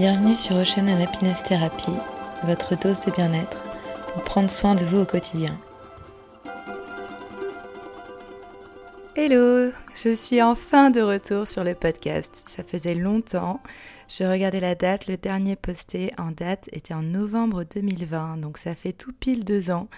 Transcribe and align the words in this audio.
Bienvenue 0.00 0.34
sur 0.34 0.56
Ocean 0.56 0.86
Happiness 0.86 1.42
Therapy, 1.42 1.92
votre 2.44 2.74
dose 2.74 3.00
de 3.00 3.10
bien-être 3.10 3.62
pour 4.14 4.22
prendre 4.22 4.48
soin 4.48 4.74
de 4.74 4.82
vous 4.82 5.00
au 5.00 5.04
quotidien. 5.04 5.60
Hello, 9.14 9.70
je 9.94 10.14
suis 10.14 10.40
enfin 10.40 10.88
de 10.88 11.02
retour 11.02 11.46
sur 11.46 11.64
le 11.64 11.74
podcast. 11.74 12.44
Ça 12.46 12.64
faisait 12.64 12.94
longtemps. 12.94 13.60
Je 14.08 14.24
regardais 14.24 14.58
la 14.58 14.74
date, 14.74 15.06
le 15.06 15.16
dernier 15.16 15.54
posté 15.54 16.12
en 16.18 16.32
date 16.32 16.68
était 16.72 16.94
en 16.94 17.02
novembre 17.02 17.62
2020, 17.62 18.38
donc 18.38 18.56
ça 18.58 18.74
fait 18.74 18.92
tout 18.92 19.12
pile 19.12 19.44
deux 19.44 19.70
ans. 19.70 19.88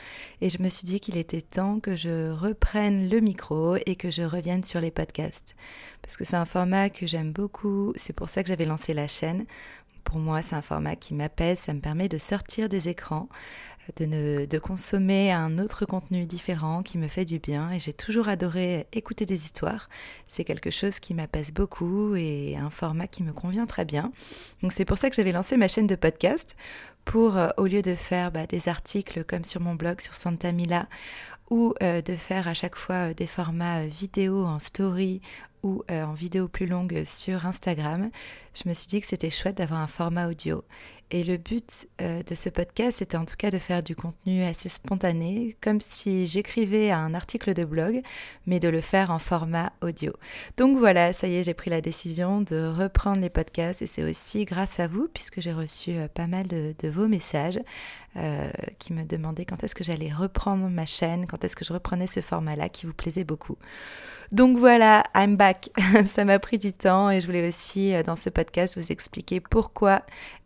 Et 0.41 0.51
je 0.51 0.61
me 0.61 0.69
suis 0.69 0.85
dit 0.85 0.99
qu'il 0.99 1.17
était 1.17 1.41
temps 1.41 1.79
que 1.79 1.95
je 1.95 2.31
reprenne 2.31 3.09
le 3.09 3.21
micro 3.21 3.77
et 3.87 3.95
que 3.95 4.11
je 4.11 4.23
revienne 4.23 4.65
sur 4.65 4.81
les 4.81 4.91
podcasts. 4.91 5.55
Parce 6.03 6.17
que 6.17 6.25
c'est 6.25 6.37
un 6.37 6.45
format 6.45 6.91
que 6.91 7.07
j'aime 7.07 7.33
beaucoup, 7.33 7.93
c'est 7.97 8.13
pour 8.13 8.29
ça 8.29 8.43
que 8.43 8.49
j'avais 8.49 8.65
lancé 8.65 8.93
la 8.93 9.07
chaîne. 9.07 9.47
Pour 10.13 10.21
moi, 10.21 10.43
c'est 10.43 10.55
un 10.55 10.61
format 10.61 10.95
qui 10.95 11.15
m'apaise, 11.15 11.59
ça 11.59 11.73
me 11.73 11.81
permet 11.81 12.07
de 12.07 12.19
sortir 12.19 12.69
des 12.69 12.91
écrans, 12.91 13.31
de, 13.97 14.45
de 14.45 14.59
consommer 14.59 15.33
un 15.33 15.59
autre 15.59 15.87
contenu 15.87 16.27
différent 16.27 16.83
qui 16.83 16.99
me 16.99 17.09
fait 17.09 17.25
du 17.25 17.39
bien. 17.39 17.71
Et 17.71 17.79
j'ai 17.79 17.95
toujours 17.95 18.29
adoré 18.29 18.87
écouter 18.93 19.25
des 19.25 19.47
histoires. 19.47 19.89
C'est 20.27 20.45
quelque 20.45 20.71
chose 20.71 21.01
qui 21.01 21.15
m'apaise 21.15 21.51
beaucoup 21.51 22.15
et 22.15 22.59
un 22.59 22.69
format 22.69 23.07
qui 23.07 23.23
me 23.23 23.33
convient 23.33 23.65
très 23.65 23.87
bien. 23.87 24.13
Donc 24.61 24.75
c'est 24.75 24.85
pour 24.85 24.99
ça 24.99 25.09
que 25.09 25.17
j'avais 25.17 25.33
lancé 25.33 25.57
ma 25.57 25.67
chaîne 25.67 25.87
de 25.87 25.95
podcast 25.95 26.57
pour, 27.07 27.39
euh, 27.39 27.49
au 27.57 27.65
lieu 27.65 27.81
de 27.81 27.95
faire 27.95 28.33
bah, 28.33 28.47
des 28.47 28.69
articles 28.69 29.25
comme 29.25 29.45
sur 29.45 29.63
mon 29.63 29.77
blog 29.77 30.03
sur 30.03 30.15
Santa 30.15 30.53
Mila, 30.53 30.89
ou 31.53 31.75
euh, 31.83 32.01
de 32.01 32.17
faire 32.17 32.49
à 32.49 32.55
chaque 32.55 32.77
fois 32.77 33.11
euh, 33.11 33.15
des 33.15 33.27
formats 33.27 33.83
vidéo 33.83 34.47
en 34.47 34.59
story 34.59 35.21
ou 35.63 35.85
en 35.89 36.13
vidéo 36.13 36.49
plus 36.49 36.67
longue 36.67 37.05
sur 37.07 37.47
Instagram, 37.47 38.11
je 38.53 38.69
me 38.69 38.75
suis 38.75 38.89
dit 38.89 39.01
que 39.01 39.07
c'était 39.07 39.31
chouette 39.31 39.59
d'avoir 39.59 39.79
un 39.79 39.87
format 39.87 40.27
audio. 40.27 40.65
Et 41.15 41.25
le 41.25 41.37
but 41.37 41.89
euh, 42.01 42.23
de 42.23 42.35
ce 42.35 42.49
podcast, 42.49 42.99
c'était 42.99 43.19
en 43.19 43.27
tout 43.27 43.37
cas 43.37 43.51
de 43.51 43.59
faire 43.59 43.83
du 43.83 43.95
contenu 43.95 44.45
assez 44.45 44.71
spontané, 44.71 45.55
comme 45.61 45.83
si 45.83 46.27
j'écrivais 46.27 46.91
un 46.91 47.13
article 47.13 47.53
de 47.53 47.67
blog, 47.67 48.01
mais 48.47 48.61
de 48.61 48.69
le 48.69 48.81
faire 48.81 49.11
en 49.11 49.19
format 49.19 49.73
audio. 49.83 50.15
Donc 50.57 50.79
voilà, 50.79 51.13
ça 51.13 51.29
y 51.29 51.35
est, 51.35 51.45
j'ai 51.45 51.53
pris 51.53 51.69
la 51.69 51.83
décision 51.83 52.41
de 52.41 52.67
reprendre 52.67 53.21
les 53.21 53.29
podcasts 53.29 53.83
et 53.83 53.87
c'est 53.87 54.05
aussi 54.05 54.47
grâce 54.47 54.81
à 54.81 54.87
vous, 54.87 55.07
puisque 55.13 55.43
j'ai 55.43 55.53
reçu 55.53 55.91
euh, 55.91 56.09
pas 56.09 56.27
mal 56.27 56.47
de, 56.47 56.89
vos 56.89 57.07
messages 57.07 57.61
euh, 58.17 58.51
qui 58.79 58.93
me 58.93 59.05
demandaient 59.05 59.45
quand 59.45 59.65
est-ce 59.65 59.75
que 59.75 59.85
j'allais 59.85 60.13
reprendre 60.13 60.69
ma 60.69 60.87
chaîne, 60.87 61.27
quand 61.27 61.45
est-ce 61.45 61.57
que 61.57 61.65
je 61.65 61.73
reprenais 61.73 62.07
ce 62.07 62.21
format-là 62.21 62.69
qui 62.69 62.87
vous 62.87 62.93
plaisait 62.93 63.25
beaucoup. 63.25 63.57
Donc 64.33 64.57
voilà, 64.57 65.05
I'm 65.15 65.37
back. 65.37 65.71
Ça 66.07 66.25
m'a 66.25 66.39
pris 66.39 66.59
du 66.59 66.73
temps 66.73 67.11
et 67.11 67.21
je 67.21 67.27
voulais 67.27 67.47
aussi 67.47 67.93
dans 68.05 68.17
ce 68.17 68.31
podcast 68.31 68.79
vous 68.79 68.91
expliquer 68.91 69.41
pourquoi 69.41 70.03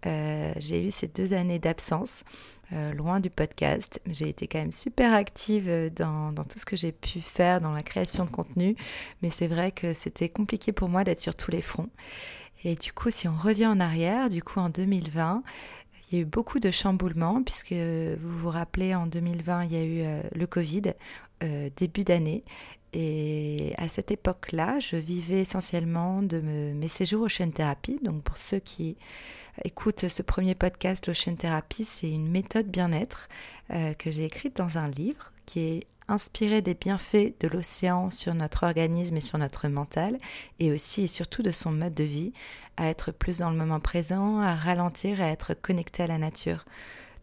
euh, 0.07 0.53
j'ai 0.59 0.87
eu 0.87 0.91
ces 0.91 1.09
deux 1.09 1.35
années 1.35 1.59
d'absence. 1.59 2.25
Euh, 2.73 2.93
loin 2.95 3.21
du 3.21 3.31
podcast. 3.31 4.01
J'ai 4.07 4.29
été 4.29 4.49
quand 4.49 4.59
même 4.59 4.73
super 4.73 5.15
active 5.15 5.69
euh, 5.69 5.89
dans, 5.89 6.33
dans 6.33 6.43
tout 6.43 6.59
ce 6.59 6.65
que 6.65 6.75
j'ai 6.75 6.91
pu 6.91 7.21
faire 7.21 7.61
dans 7.61 7.71
la 7.71 7.85
création 7.85 8.25
de 8.25 8.31
contenu, 8.31 8.75
mais 9.23 9.31
c'est 9.31 9.47
vrai 9.47 9.71
que 9.71 9.95
c'était 9.95 10.29
compliqué 10.29 10.73
pour 10.73 10.89
moi 10.89 11.05
d'être 11.05 11.21
sur 11.21 11.37
tous 11.37 11.53
les 11.53 11.63
fronts. 11.63 11.91
Et 12.65 12.75
du 12.75 12.93
coup, 12.93 13.11
si 13.11 13.29
on 13.29 13.37
revient 13.37 13.69
en 13.69 13.79
arrière, 13.79 14.29
du 14.29 14.43
coup 14.43 14.59
en 14.59 14.69
2020, 14.69 15.45
il 16.09 16.17
y 16.17 16.19
a 16.19 16.23
eu 16.23 16.27
beaucoup 16.27 16.59
de 16.61 16.71
chamboulements, 16.71 17.43
puisque 17.43 17.73
vous 17.73 18.39
vous 18.39 18.51
rappelez, 18.51 18.95
en 18.95 19.07
2020, 19.07 19.65
il 19.65 19.73
y 19.73 19.77
a 19.77 19.83
eu 19.83 20.23
le 20.35 20.47
Covid, 20.47 20.95
début 21.77 22.05
d'année. 22.05 22.45
Et 22.93 23.75
à 23.77 23.89
cette 23.89 24.11
époque-là, 24.11 24.81
je 24.81 24.97
vivais 24.97 25.41
essentiellement 25.41 26.23
de 26.23 26.41
mes 26.41 26.89
séjours 26.89 27.29
chaîne 27.29 27.53
thérapie. 27.53 27.99
Donc 28.03 28.23
pour 28.23 28.39
ceux 28.39 28.59
qui 28.59 28.97
écoute 29.65 30.09
ce 30.09 30.23
premier 30.23 30.55
podcast, 30.55 31.07
l'Ocean 31.07 31.35
Therapy, 31.35 31.85
c'est 31.85 32.11
une 32.11 32.29
méthode 32.29 32.69
bien-être 32.69 33.29
euh, 33.71 33.95
que 33.95 34.11
j'ai 34.11 34.25
écrite 34.25 34.57
dans 34.57 34.79
un 34.79 34.89
livre 34.89 35.33
qui 35.45 35.61
est 35.61 35.87
inspiré 36.09 36.63
des 36.63 36.75
bienfaits 36.75 37.35
de 37.41 37.49
l'océan 37.49 38.11
sur 38.11 38.35
notre 38.35 38.65
organisme 38.65 39.17
et 39.17 39.21
sur 39.21 39.39
notre 39.39 39.69
mental, 39.69 40.19
et 40.61 40.73
aussi 40.73 41.03
et 41.03 41.09
surtout 41.09 41.43
de 41.43 41.53
son 41.53 41.73
mode 41.73 41.95
de 41.95 42.05
vie, 42.05 42.33
à 42.77 42.89
être 42.89 43.13
plus 43.13 43.39
dans 43.39 43.51
le 43.51 43.57
moment 43.57 43.81
présent, 43.81 44.41
à 44.41 44.55
ralentir, 44.55 45.21
à 45.21 45.29
être 45.29 45.55
connecté 45.55 46.03
à 46.03 46.07
la 46.07 46.19
nature. 46.19 46.65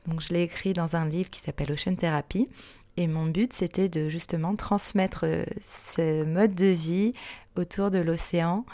Donc 0.08 0.22
je 0.22 0.34
l'ai 0.34 0.44
écrit 0.44 0.74
dans 0.74 0.96
un 0.96 1.08
livre 1.08 1.30
qui 1.30 1.40
s'appelle 1.40 1.72
Ocean 1.72 1.96
Therapy, 1.96 2.50
et 2.98 3.08
mon 3.08 3.26
but 3.26 3.54
c'était 3.54 3.90
de 3.90 4.10
justement 4.10 4.56
transmettre 4.56 5.22
euh, 5.24 5.44
ce 5.62 6.24
mode 6.24 6.54
de 6.54 6.68
vie 6.68 7.14
autour 7.56 7.90
de 7.90 8.00
l'océan 8.00 8.66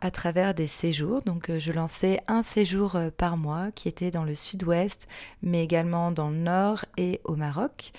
à 0.00 0.10
travers 0.10 0.54
des 0.54 0.66
séjours. 0.66 1.22
Donc 1.22 1.50
euh, 1.50 1.60
je 1.60 1.72
lançais 1.72 2.20
un 2.26 2.42
séjour 2.42 2.96
euh, 2.96 3.10
par 3.16 3.36
mois 3.36 3.70
qui 3.74 3.88
était 3.88 4.10
dans 4.10 4.24
le 4.24 4.34
sud-ouest, 4.34 5.08
mais 5.42 5.62
également 5.62 6.10
dans 6.10 6.30
le 6.30 6.36
nord 6.36 6.84
et 6.96 7.20
au 7.24 7.36
Maroc. 7.36 7.92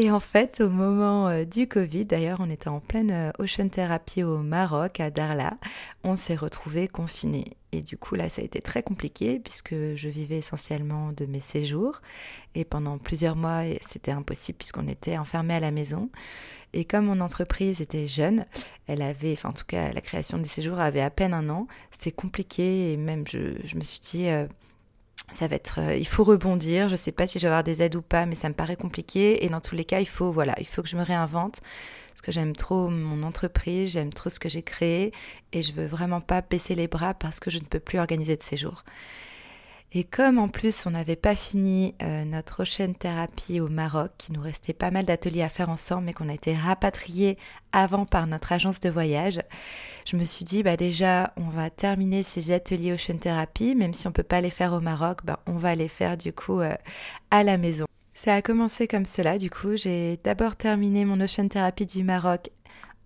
Et 0.00 0.12
en 0.12 0.20
fait, 0.20 0.60
au 0.60 0.68
moment 0.68 1.26
euh, 1.26 1.44
du 1.44 1.66
Covid, 1.66 2.04
d'ailleurs, 2.04 2.38
on 2.38 2.48
était 2.48 2.68
en 2.68 2.78
pleine 2.78 3.32
ocean 3.40 3.68
therapy 3.68 4.22
au 4.22 4.38
Maroc, 4.38 5.00
à 5.00 5.10
Darla, 5.10 5.58
on 6.04 6.14
s'est 6.14 6.36
retrouvés 6.36 6.86
confinés. 6.86 7.56
Et 7.72 7.80
du 7.80 7.96
coup, 7.96 8.14
là, 8.14 8.28
ça 8.28 8.40
a 8.40 8.44
été 8.44 8.60
très 8.60 8.84
compliqué 8.84 9.40
puisque 9.40 9.74
je 9.74 10.08
vivais 10.08 10.36
essentiellement 10.36 11.10
de 11.10 11.26
mes 11.26 11.40
séjours. 11.40 12.00
Et 12.54 12.64
pendant 12.64 12.96
plusieurs 12.96 13.34
mois, 13.34 13.62
c'était 13.84 14.12
impossible 14.12 14.58
puisqu'on 14.58 14.86
était 14.86 15.18
enfermés 15.18 15.54
à 15.54 15.60
la 15.60 15.72
maison. 15.72 16.10
Et 16.74 16.84
comme 16.84 17.06
mon 17.06 17.18
entreprise 17.18 17.80
était 17.80 18.06
jeune, 18.06 18.46
elle 18.86 19.02
avait, 19.02 19.32
enfin 19.32 19.48
en 19.48 19.52
tout 19.52 19.66
cas 19.66 19.92
la 19.92 20.00
création 20.00 20.38
des 20.38 20.46
séjours 20.46 20.78
avait 20.78 21.00
à 21.00 21.10
peine 21.10 21.34
un 21.34 21.48
an, 21.48 21.66
c'était 21.90 22.12
compliqué 22.12 22.92
et 22.92 22.96
même 22.96 23.26
je, 23.26 23.54
je 23.64 23.74
me 23.74 23.82
suis 23.82 24.00
dit, 24.00 24.28
euh, 24.28 24.46
ça 25.32 25.46
va 25.46 25.56
être, 25.56 25.80
euh, 25.80 25.96
il 25.96 26.06
faut 26.06 26.24
rebondir, 26.24 26.88
je 26.88 26.92
ne 26.92 26.96
sais 26.96 27.12
pas 27.12 27.26
si 27.26 27.38
je 27.38 27.42
vais 27.42 27.48
avoir 27.48 27.64
des 27.64 27.82
aides 27.82 27.96
ou 27.96 28.02
pas, 28.02 28.26
mais 28.26 28.34
ça 28.34 28.48
me 28.48 28.54
paraît 28.54 28.76
compliqué. 28.76 29.44
Et 29.44 29.48
dans 29.48 29.60
tous 29.60 29.74
les 29.74 29.84
cas, 29.84 30.00
il 30.00 30.08
faut, 30.08 30.32
voilà, 30.32 30.54
il 30.58 30.66
faut 30.66 30.82
que 30.82 30.88
je 30.88 30.96
me 30.96 31.02
réinvente. 31.02 31.60
Parce 32.08 32.22
que 32.22 32.32
j'aime 32.32 32.56
trop 32.56 32.88
mon 32.88 33.22
entreprise, 33.22 33.92
j'aime 33.92 34.12
trop 34.12 34.28
ce 34.28 34.40
que 34.40 34.48
j'ai 34.48 34.62
créé. 34.62 35.12
Et 35.52 35.62
je 35.62 35.72
veux 35.72 35.86
vraiment 35.86 36.20
pas 36.20 36.40
baisser 36.40 36.74
les 36.74 36.88
bras 36.88 37.14
parce 37.14 37.38
que 37.38 37.50
je 37.50 37.58
ne 37.58 37.64
peux 37.64 37.78
plus 37.78 37.98
organiser 38.00 38.36
de 38.36 38.42
séjours. 38.42 38.84
Et 39.92 40.04
comme 40.04 40.38
en 40.38 40.48
plus 40.48 40.84
on 40.84 40.90
n'avait 40.90 41.16
pas 41.16 41.34
fini 41.34 41.94
euh, 42.02 42.24
notre 42.24 42.54
prochaine 42.56 42.94
thérapie 42.94 43.58
au 43.58 43.68
Maroc, 43.68 44.10
qu'il 44.18 44.34
nous 44.34 44.42
restait 44.42 44.74
pas 44.74 44.90
mal 44.90 45.06
d'ateliers 45.06 45.42
à 45.42 45.48
faire 45.48 45.70
ensemble, 45.70 46.04
mais 46.04 46.12
qu'on 46.12 46.28
a 46.28 46.34
été 46.34 46.54
rapatriés 46.54 47.38
avant 47.72 48.04
par 48.04 48.26
notre 48.26 48.52
agence 48.52 48.80
de 48.80 48.90
voyage, 48.90 49.40
je 50.06 50.16
me 50.16 50.24
suis 50.24 50.44
dit 50.44 50.62
bah 50.62 50.76
déjà 50.76 51.32
on 51.38 51.48
va 51.48 51.70
terminer 51.70 52.22
ces 52.22 52.50
ateliers 52.50 52.92
Ocean 52.92 53.16
Therapy, 53.16 53.74
même 53.74 53.94
si 53.94 54.06
on 54.06 54.12
peut 54.12 54.22
pas 54.22 54.42
les 54.42 54.50
faire 54.50 54.74
au 54.74 54.80
Maroc, 54.80 55.20
bah, 55.24 55.40
on 55.46 55.56
va 55.56 55.74
les 55.74 55.88
faire 55.88 56.18
du 56.18 56.34
coup 56.34 56.60
euh, 56.60 56.74
à 57.30 57.42
la 57.42 57.56
maison. 57.56 57.86
Ça 58.12 58.34
a 58.34 58.42
commencé 58.42 58.88
comme 58.88 59.06
cela, 59.06 59.38
du 59.38 59.48
coup 59.48 59.74
j'ai 59.74 60.18
d'abord 60.22 60.56
terminé 60.56 61.06
mon 61.06 61.18
Ocean 61.18 61.48
Therapy 61.48 61.86
du 61.86 62.04
Maroc 62.04 62.50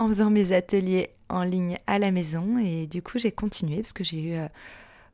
en 0.00 0.08
faisant 0.08 0.30
mes 0.30 0.50
ateliers 0.50 1.10
en 1.28 1.44
ligne 1.44 1.78
à 1.86 2.00
la 2.00 2.10
maison 2.10 2.58
et 2.58 2.88
du 2.88 3.02
coup 3.02 3.18
j'ai 3.18 3.30
continué 3.30 3.76
parce 3.76 3.92
que 3.92 4.02
j'ai 4.02 4.20
eu 4.20 4.32
euh, 4.34 4.48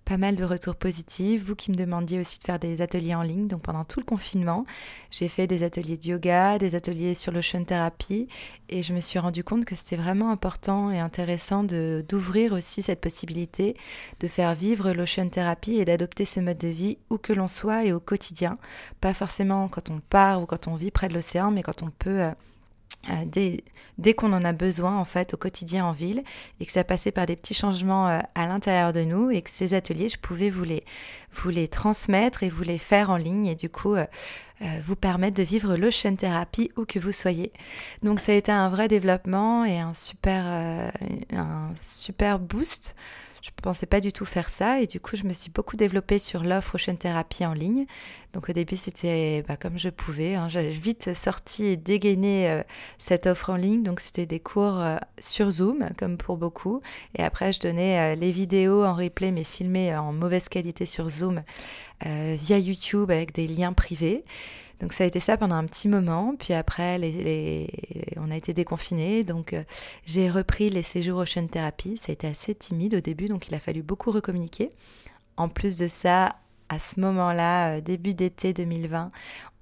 pas 0.08 0.16
mal 0.16 0.36
de 0.36 0.44
retours 0.44 0.74
positifs. 0.74 1.44
Vous 1.44 1.54
qui 1.54 1.70
me 1.70 1.76
demandiez 1.76 2.18
aussi 2.18 2.38
de 2.38 2.44
faire 2.44 2.58
des 2.58 2.80
ateliers 2.80 3.14
en 3.14 3.20
ligne. 3.20 3.46
Donc 3.46 3.60
pendant 3.60 3.84
tout 3.84 4.00
le 4.00 4.06
confinement, 4.06 4.64
j'ai 5.10 5.28
fait 5.28 5.46
des 5.46 5.62
ateliers 5.62 5.98
de 5.98 6.06
yoga, 6.06 6.58
des 6.58 6.74
ateliers 6.74 7.14
sur 7.14 7.30
l'ocean 7.30 7.62
therapy 7.64 8.26
et 8.70 8.82
je 8.82 8.94
me 8.94 9.02
suis 9.02 9.18
rendu 9.18 9.44
compte 9.44 9.66
que 9.66 9.74
c'était 9.74 9.96
vraiment 9.96 10.30
important 10.30 10.90
et 10.90 10.98
intéressant 10.98 11.62
d'ouvrir 11.62 12.54
aussi 12.54 12.80
cette 12.80 13.02
possibilité 13.02 13.76
de 14.20 14.28
faire 14.28 14.54
vivre 14.54 14.92
l'ocean 14.92 15.28
therapy 15.28 15.74
et 15.74 15.84
d'adopter 15.84 16.24
ce 16.24 16.40
mode 16.40 16.58
de 16.58 16.68
vie 16.68 16.96
où 17.10 17.18
que 17.18 17.34
l'on 17.34 17.48
soit 17.48 17.84
et 17.84 17.92
au 17.92 18.00
quotidien. 18.00 18.56
Pas 19.02 19.12
forcément 19.12 19.68
quand 19.68 19.90
on 19.90 20.00
part 20.00 20.40
ou 20.40 20.46
quand 20.46 20.68
on 20.68 20.76
vit 20.76 20.90
près 20.90 21.08
de 21.08 21.14
l'océan, 21.14 21.50
mais 21.50 21.62
quand 21.62 21.82
on 21.82 21.90
peut 21.90 22.22
euh, 22.22 22.30
euh, 23.10 23.60
dès, 23.98 24.14
qu'on 24.14 24.32
en 24.32 24.44
a 24.44 24.52
besoin 24.52 24.96
en 24.96 25.04
fait 25.04 25.34
au 25.34 25.36
quotidien 25.36 25.84
en 25.84 25.92
ville 25.92 26.22
et 26.60 26.66
que 26.66 26.72
ça 26.72 26.84
passait 26.84 27.12
par 27.12 27.26
des 27.26 27.36
petits 27.36 27.54
changements 27.54 28.08
euh, 28.08 28.20
à 28.34 28.46
l'intérieur 28.46 28.92
de 28.92 29.02
nous 29.02 29.30
et 29.30 29.42
que 29.42 29.50
ces 29.50 29.74
ateliers 29.74 30.08
je 30.08 30.18
pouvais 30.18 30.50
vous 30.50 30.64
les, 30.64 30.84
vous 31.32 31.50
les 31.50 31.68
transmettre 31.68 32.42
et 32.42 32.48
vous 32.48 32.62
les 32.62 32.78
faire 32.78 33.10
en 33.10 33.16
ligne 33.16 33.46
et 33.46 33.54
du 33.54 33.68
coup 33.68 33.94
euh, 33.94 34.06
vous 34.82 34.96
permettre 34.96 35.36
de 35.36 35.42
vivre 35.42 35.76
l'ocean 35.76 36.16
therapy 36.16 36.70
où 36.76 36.84
que 36.84 36.98
vous 36.98 37.12
soyez. 37.12 37.52
Donc 38.02 38.20
ça 38.20 38.32
a 38.32 38.34
été 38.34 38.50
un 38.50 38.68
vrai 38.68 38.88
développement 38.88 39.64
et 39.64 39.78
un 39.78 39.94
super, 39.94 40.90
un 41.32 41.70
super 41.76 42.40
boost 42.40 42.96
je 43.42 43.50
ne 43.50 43.62
pensais 43.62 43.86
pas 43.86 44.00
du 44.00 44.12
tout 44.12 44.24
faire 44.24 44.50
ça 44.50 44.80
et 44.80 44.86
du 44.86 45.00
coup 45.00 45.16
je 45.16 45.24
me 45.24 45.32
suis 45.32 45.50
beaucoup 45.50 45.76
développée 45.76 46.18
sur 46.18 46.42
l'offre 46.42 46.74
Ocean 46.74 46.96
Therapy 46.96 47.46
en 47.46 47.52
ligne. 47.52 47.86
Donc 48.32 48.48
au 48.48 48.52
début 48.52 48.76
c'était 48.76 49.44
bah, 49.46 49.56
comme 49.56 49.78
je 49.78 49.88
pouvais, 49.88 50.34
hein. 50.34 50.48
j'ai 50.48 50.70
vite 50.70 51.14
sorti 51.14 51.66
et 51.66 51.76
dégainé 51.76 52.50
euh, 52.50 52.62
cette 52.98 53.26
offre 53.26 53.50
en 53.50 53.56
ligne. 53.56 53.82
Donc 53.82 54.00
c'était 54.00 54.26
des 54.26 54.40
cours 54.40 54.80
euh, 54.80 54.96
sur 55.18 55.50
Zoom 55.50 55.88
comme 55.96 56.16
pour 56.16 56.36
beaucoup 56.36 56.82
et 57.16 57.22
après 57.22 57.52
je 57.52 57.60
donnais 57.60 58.14
euh, 58.14 58.14
les 58.16 58.32
vidéos 58.32 58.84
en 58.84 58.94
replay 58.94 59.30
mais 59.30 59.44
filmées 59.44 59.96
en 59.96 60.12
mauvaise 60.12 60.48
qualité 60.48 60.86
sur 60.86 61.08
Zoom 61.08 61.42
via 62.04 62.58
YouTube 62.58 63.10
avec 63.10 63.34
des 63.34 63.48
liens 63.48 63.72
privés. 63.72 64.24
Donc 64.80 64.92
ça 64.92 65.04
a 65.04 65.06
été 65.06 65.18
ça 65.20 65.36
pendant 65.36 65.56
un 65.56 65.64
petit 65.64 65.88
moment, 65.88 66.34
puis 66.38 66.54
après 66.54 67.00
on 68.16 68.30
a 68.30 68.36
été 68.36 68.52
déconfinés, 68.52 69.24
donc 69.24 69.52
euh, 69.52 69.64
j'ai 70.04 70.30
repris 70.30 70.70
les 70.70 70.82
séjours 70.82 71.18
Ocean 71.18 71.46
Therapy. 71.48 71.96
Ça 71.96 72.10
a 72.10 72.12
été 72.12 72.26
assez 72.26 72.54
timide 72.54 72.94
au 72.94 73.00
début, 73.00 73.26
donc 73.26 73.48
il 73.48 73.54
a 73.54 73.60
fallu 73.60 73.82
beaucoup 73.82 74.10
recommuniquer. 74.12 74.70
en 75.36 75.48
plus 75.48 75.76
de 75.76 75.88
ça, 75.88 76.36
à 76.68 76.78
ce 76.78 77.00
moment-là, 77.00 77.76
euh, 77.76 77.80
début 77.80 78.14
d'été 78.14 78.52
2020, 78.52 79.10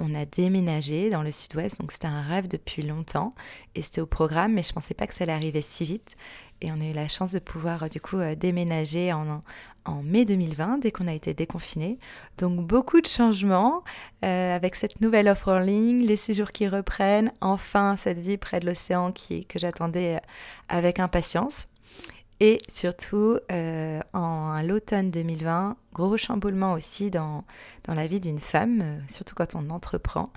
on 0.00 0.14
a 0.14 0.24
déménagé 0.26 1.08
dans 1.08 1.22
le 1.22 1.32
sud-ouest, 1.32 1.80
donc 1.80 1.92
c'était 1.92 2.08
un 2.08 2.22
rêve 2.22 2.48
depuis 2.48 2.82
longtemps 2.82 3.32
et 3.74 3.82
c'était 3.82 4.00
au 4.00 4.06
programme, 4.06 4.52
mais 4.54 4.62
je 4.62 4.70
ne 4.70 4.74
pensais 4.74 4.94
pas 4.94 5.06
que 5.06 5.14
ça 5.14 5.24
allait 5.24 5.32
arriver 5.32 5.62
si 5.62 5.84
vite. 5.84 6.16
Et 6.62 6.72
on 6.72 6.80
a 6.80 6.84
eu 6.84 6.92
la 6.92 7.08
chance 7.08 7.32
de 7.32 7.38
pouvoir 7.38 7.84
euh, 7.84 7.88
du 7.88 8.00
coup 8.00 8.18
déménager 8.36 9.12
en, 9.12 9.40
en 9.86 10.02
mai 10.02 10.24
2020, 10.24 10.78
dès 10.78 10.90
qu'on 10.90 11.06
a 11.06 11.12
été 11.12 11.34
déconfiné. 11.34 11.98
Donc 12.38 12.66
beaucoup 12.66 13.00
de 13.00 13.06
changements 13.06 13.82
avec 14.22 14.74
cette 14.74 15.00
nouvelle 15.00 15.28
offre 15.28 15.52
en 15.52 15.60
ligne, 15.60 16.04
les 16.04 16.16
séjours 16.16 16.50
qui 16.50 16.66
reprennent, 16.66 17.32
enfin 17.40 17.96
cette 17.96 18.18
vie 18.18 18.36
près 18.36 18.58
de 18.58 18.66
l'océan 18.66 19.12
qui, 19.12 19.46
que 19.46 19.58
j'attendais 19.60 20.20
avec 20.68 20.98
impatience. 20.98 21.68
Et 22.38 22.60
surtout, 22.68 23.38
euh, 23.50 24.00
en 24.12 24.60
l'automne 24.60 25.10
2020, 25.10 25.76
gros 25.94 26.18
chamboulement 26.18 26.72
aussi 26.72 27.10
dans, 27.10 27.44
dans 27.84 27.94
la 27.94 28.06
vie 28.06 28.20
d'une 28.20 28.38
femme, 28.38 28.80
euh, 28.82 28.98
surtout 29.08 29.34
quand 29.34 29.54
on 29.54 29.70
entreprend. 29.70 30.28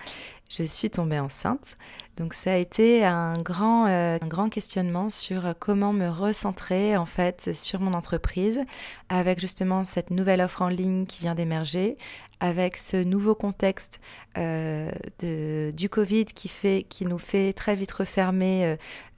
Je 0.49 0.63
suis 0.63 0.89
tombée 0.89 1.19
enceinte. 1.19 1.77
Donc 2.17 2.33
ça 2.33 2.53
a 2.53 2.57
été 2.57 3.05
un 3.05 3.41
grand, 3.41 3.87
euh, 3.87 4.17
un 4.21 4.49
questionnement 4.49 5.09
sur 5.09 5.53
comment 5.57 5.93
me 5.93 6.09
recentrer 6.09 6.97
en 6.97 7.05
fait 7.05 7.51
sur 7.55 7.79
mon 7.79 7.93
entreprise 7.93 8.61
avec 9.07 9.39
justement 9.39 9.85
cette 9.85 10.11
nouvelle 10.11 10.41
offre 10.41 10.61
en 10.61 10.67
ligne 10.67 11.05
qui 11.05 11.21
vient 11.21 11.35
d'émerger, 11.35 11.97
avec 12.39 12.77
ce 12.77 12.97
nouveau 12.97 13.35
contexte 13.35 13.99
euh, 14.37 14.91
du 15.21 15.89
Covid 15.89 16.25
qui, 16.25 16.47
fait, 16.47 16.85
nous 17.01 17.17
fait 17.17 17.53
très 17.53 17.75
vite 17.75 17.91
refermer 17.91 18.65
euh, 18.65 18.75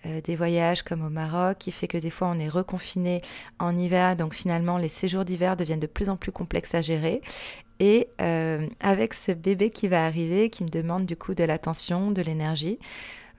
euh, 0.08 0.22
des 0.22 0.36
voyages 0.36 0.82
comme 0.82 1.06
au 1.06 1.10
Maroc, 1.10 1.58
qui 1.60 1.72
fait 1.72 1.88
que 1.88 1.98
des 1.98 2.10
fois 2.10 2.30
on 2.30 2.40
est 2.40 2.50
reconfiné 2.50 3.22
en 3.60 3.78
hiver, 3.78 4.16
donc 4.16 4.34
finalement 4.34 4.78
les 4.78 4.90
séjours 4.90 5.26
d'hiver 5.26 5.56
deviennent 5.56 5.80
de 5.80 5.88
plus 5.88 6.10
en 6.10 6.18
plus 6.18 6.32
complexes 6.32 6.74
à 6.74 6.82
gérer. 6.82 7.22
Et 7.84 8.08
avec 8.80 9.16
ce 9.16 9.32
bébé 9.32 9.72
qui 9.72 9.88
va 9.88 10.06
arriver, 10.06 10.52
qui 10.52 10.64
me 10.64 10.70
demande 10.70 11.08
du 11.08 11.16
coup 11.16 11.34
de 11.34 11.44
l'attention, 11.44 12.12
de 12.12 12.22
l'énergie, 12.22 12.78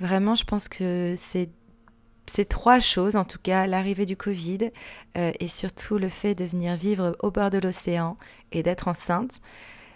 vraiment 0.01 0.35
je 0.35 0.43
pense 0.43 0.69
que 0.69 1.15
c'est 1.17 1.49
ces 2.27 2.45
trois 2.45 2.81
choses, 2.81 3.15
en 3.15 3.25
tout 3.25 3.39
cas 3.41 3.69
l'arrivée 3.69 4.05
du 4.05 4.17
Covid 4.17 4.73
et 5.15 5.47
surtout 5.47 5.97
le 5.97 6.09
fait 6.09 6.35
de 6.35 6.45
venir 6.45 6.77
vivre 6.77 7.17
au 7.23 7.31
bord 7.31 7.51
de 7.51 7.59
l'océan 7.59 8.17
et 8.51 8.65
d'être 8.65 8.89
enceinte, 8.89 9.41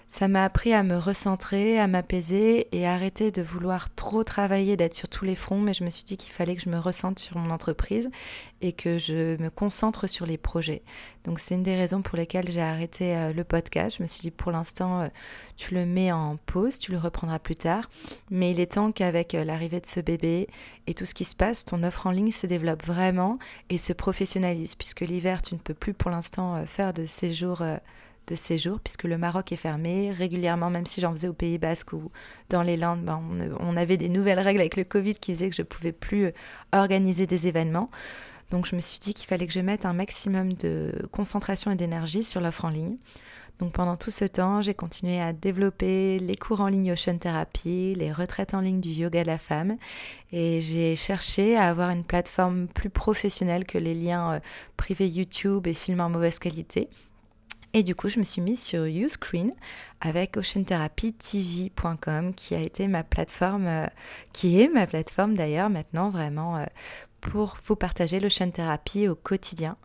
ça 0.08 0.28
m'a 0.28 0.44
appris 0.44 0.72
à 0.72 0.84
me 0.84 0.96
recentrer, 0.96 1.80
à 1.80 1.88
m'apaiser 1.88 2.68
et 2.70 2.86
arrêter 2.86 3.32
de 3.32 3.42
vouloir 3.42 3.92
trop 3.92 4.22
travailler, 4.22 4.76
d'être 4.76 4.94
sur 4.94 5.08
tous 5.08 5.24
les 5.24 5.34
fronts, 5.34 5.60
mais 5.60 5.74
je 5.74 5.82
me 5.82 5.90
suis 5.90 6.04
dit 6.04 6.16
qu'il 6.16 6.32
fallait 6.32 6.54
que 6.54 6.62
je 6.62 6.68
me 6.68 6.78
ressente 6.78 7.18
sur 7.18 7.38
mon 7.38 7.50
entreprise 7.50 8.08
et 8.60 8.72
que 8.72 8.98
je 8.98 9.40
me 9.42 9.50
concentre 9.50 10.06
sur 10.06 10.24
les 10.24 10.38
projets. 10.38 10.82
Donc 11.24 11.40
c'est 11.40 11.56
une 11.56 11.64
des 11.64 11.76
raisons 11.76 12.02
pour 12.02 12.16
lesquelles 12.16 12.48
j'ai 12.48 12.62
arrêté 12.62 13.16
euh, 13.16 13.32
le 13.32 13.42
podcast. 13.42 13.96
Je 13.98 14.02
me 14.02 14.06
suis 14.06 14.20
dit 14.20 14.30
pour 14.30 14.52
l'instant, 14.52 15.00
euh, 15.00 15.08
tu 15.56 15.74
le 15.74 15.84
mets 15.84 16.12
en 16.12 16.36
pause, 16.36 16.78
tu 16.78 16.92
le 16.92 16.98
reprendras 16.98 17.40
plus 17.40 17.56
tard, 17.56 17.90
mais 18.30 18.52
il 18.52 18.60
est 18.60 18.72
temps 18.72 18.92
qu'avec 18.92 19.34
euh, 19.34 19.44
l'arrivée 19.44 19.80
de 19.80 19.86
ce 19.86 19.98
bébé 19.98 20.46
et 20.86 20.94
tout 20.94 21.04
ce 21.04 21.14
qui 21.14 21.24
se 21.24 21.34
passe, 21.34 21.64
ton 21.64 21.82
offre 21.82 22.06
en 22.06 22.12
ligne 22.12 22.30
se 22.30 22.46
développe 22.46 22.86
vraiment 22.86 23.40
et 23.70 23.78
se 23.78 23.92
professionnalise, 23.92 24.76
puisque 24.76 25.00
l'hiver, 25.00 25.42
tu 25.42 25.54
ne 25.54 25.58
peux 25.58 25.74
plus 25.74 25.94
pour 25.94 26.12
l'instant 26.12 26.64
faire 26.64 26.94
de 26.94 27.06
séjours 27.06 27.62
de 28.26 28.34
séjour 28.34 28.80
puisque 28.80 29.04
le 29.04 29.18
Maroc 29.18 29.52
est 29.52 29.56
fermé 29.56 30.12
régulièrement, 30.12 30.70
même 30.70 30.86
si 30.86 31.00
j'en 31.00 31.12
faisais 31.12 31.28
au 31.28 31.32
Pays 31.32 31.58
Basque 31.58 31.92
ou 31.92 32.10
dans 32.48 32.62
les 32.62 32.76
Landes, 32.76 33.04
ben, 33.04 33.20
on, 33.60 33.76
avait 33.76 33.96
des 33.96 34.08
nouvelles 34.08 34.40
règles 34.40 34.60
avec 34.60 34.76
le 34.76 34.84
Covid 34.84 35.14
qui 35.14 35.32
faisaient 35.32 35.50
que 35.50 35.56
je 35.56 35.62
ne 35.62 35.66
pouvais 35.66 35.92
plus 35.92 36.26
euh, 36.26 36.32
organiser 36.72 37.26
des 37.26 37.46
événements. 37.46 37.90
Donc 38.50 38.66
je 38.66 38.76
me 38.76 38.80
suis 38.80 38.98
dit 38.98 39.14
qu'il 39.14 39.26
fallait 39.26 39.46
que 39.46 39.52
je 39.52 39.60
mette 39.60 39.84
un 39.84 39.92
maximum 39.92 40.52
de 40.54 40.92
concentration 41.10 41.70
et 41.70 41.76
d'énergie 41.76 42.22
sur 42.22 42.40
l'offre 42.40 42.64
en 42.64 42.68
ligne. 42.70 42.96
Donc 43.58 43.72
pendant 43.72 43.96
tout 43.96 44.10
ce 44.10 44.24
temps, 44.26 44.60
j'ai 44.60 44.74
continué 44.74 45.20
à 45.20 45.32
développer 45.32 46.18
les 46.18 46.36
cours 46.36 46.60
en 46.60 46.68
ligne 46.68 46.92
Ocean 46.92 47.16
Therapy, 47.16 47.94
les 47.94 48.12
retraites 48.12 48.52
en 48.52 48.60
ligne 48.60 48.80
du 48.80 48.90
yoga 48.90 49.22
de 49.22 49.26
la 49.26 49.38
femme 49.38 49.78
et 50.30 50.60
j'ai 50.60 50.94
cherché 50.94 51.56
à 51.56 51.68
avoir 51.68 51.88
une 51.90 52.04
plateforme 52.04 52.68
plus 52.68 52.90
professionnelle 52.90 53.64
que 53.64 53.78
les 53.78 53.94
liens 53.94 54.34
euh, 54.34 54.40
privés 54.76 55.08
YouTube 55.08 55.66
et 55.66 55.74
films 55.74 56.00
en 56.00 56.10
mauvaise 56.10 56.38
qualité. 56.38 56.88
Et 57.76 57.82
du 57.82 57.94
coup, 57.94 58.08
je 58.08 58.18
me 58.18 58.24
suis 58.24 58.40
mise 58.40 58.62
sur 58.62 58.84
Uscreen 58.84 59.52
avec 60.00 60.38
oceantherapytv.com 60.38 62.32
qui 62.32 62.54
a 62.54 62.60
été 62.60 62.88
ma 62.88 63.04
plateforme, 63.04 63.66
euh, 63.66 63.86
qui 64.32 64.62
est 64.62 64.68
ma 64.68 64.86
plateforme 64.86 65.34
d'ailleurs 65.34 65.68
maintenant 65.68 66.08
vraiment 66.08 66.56
euh, 66.56 66.64
pour 67.20 67.58
vous 67.66 67.76
partager 67.76 68.18
l'ocean 68.18 68.50
therapy 68.50 69.08
au 69.08 69.14
quotidien. 69.14 69.76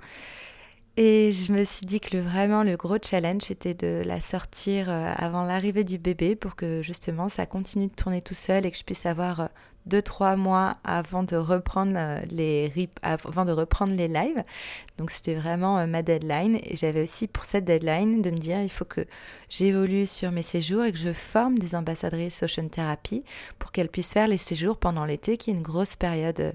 Et 0.97 1.31
je 1.31 1.53
me 1.53 1.63
suis 1.63 1.85
dit 1.85 2.01
que 2.01 2.17
vraiment 2.17 2.63
le 2.63 2.75
gros 2.75 2.97
challenge 3.01 3.49
était 3.49 3.73
de 3.73 4.03
la 4.05 4.19
sortir 4.19 4.89
euh, 4.89 5.13
avant 5.15 5.45
l'arrivée 5.45 5.85
du 5.85 5.97
bébé 5.97 6.35
pour 6.35 6.57
que 6.57 6.81
justement 6.81 7.29
ça 7.29 7.45
continue 7.45 7.87
de 7.87 7.93
tourner 7.93 8.21
tout 8.21 8.33
seul 8.33 8.65
et 8.65 8.71
que 8.71 8.77
je 8.77 8.83
puisse 8.83 9.05
avoir 9.05 9.49
deux 9.85 10.01
trois 10.01 10.35
mois 10.35 10.77
avant 10.83 11.23
de 11.23 11.35
reprendre 11.37 11.93
euh, 11.95 12.19
les 12.29 12.89
avant 13.03 13.45
de 13.45 13.53
reprendre 13.53 13.93
les 13.93 14.09
lives. 14.09 14.43
Donc 14.97 15.11
c'était 15.11 15.33
vraiment 15.33 15.79
euh, 15.79 15.87
ma 15.87 16.03
deadline 16.03 16.59
et 16.63 16.75
j'avais 16.75 17.03
aussi 17.03 17.27
pour 17.27 17.45
cette 17.45 17.63
deadline 17.63 18.21
de 18.21 18.29
me 18.29 18.37
dire 18.37 18.61
il 18.61 18.69
faut 18.69 18.85
que 18.85 19.05
j'évolue 19.49 20.07
sur 20.07 20.31
mes 20.31 20.43
séjours 20.43 20.83
et 20.83 20.91
que 20.91 20.99
je 20.99 21.13
forme 21.13 21.57
des 21.57 21.73
ambassadrices 21.73 22.43
Ocean 22.43 22.67
Therapy 22.67 23.23
pour 23.59 23.71
qu'elles 23.71 23.89
puissent 23.89 24.13
faire 24.13 24.27
les 24.27 24.37
séjours 24.37 24.77
pendant 24.77 25.05
l'été 25.05 25.37
qui 25.37 25.51
est 25.51 25.53
une 25.53 25.63
grosse 25.63 25.95
période 25.95 26.53